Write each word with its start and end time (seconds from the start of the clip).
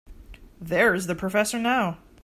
There's 0.59 1.05
the 1.05 1.13
professor 1.13 1.59
now. 1.59 1.99